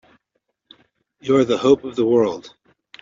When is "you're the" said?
1.19-1.59